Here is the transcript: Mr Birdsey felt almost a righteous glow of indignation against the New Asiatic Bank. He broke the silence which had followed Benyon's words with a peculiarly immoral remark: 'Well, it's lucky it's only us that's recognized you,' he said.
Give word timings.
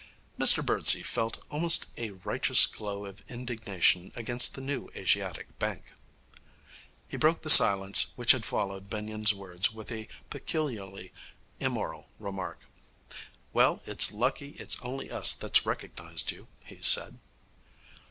Mr 0.39 0.65
Birdsey 0.65 1.03
felt 1.03 1.43
almost 1.51 1.85
a 1.95 2.09
righteous 2.09 2.65
glow 2.65 3.05
of 3.05 3.21
indignation 3.29 4.11
against 4.15 4.55
the 4.55 4.59
New 4.61 4.89
Asiatic 4.95 5.59
Bank. 5.59 5.93
He 7.07 7.17
broke 7.17 7.43
the 7.43 7.51
silence 7.51 8.11
which 8.15 8.31
had 8.31 8.43
followed 8.43 8.89
Benyon's 8.89 9.31
words 9.31 9.71
with 9.71 9.91
a 9.91 10.07
peculiarly 10.31 11.13
immoral 11.59 12.09
remark: 12.17 12.65
'Well, 13.53 13.83
it's 13.85 14.11
lucky 14.11 14.53
it's 14.57 14.81
only 14.81 15.11
us 15.11 15.35
that's 15.35 15.67
recognized 15.67 16.31
you,' 16.31 16.47
he 16.65 16.81
said. 16.81 17.19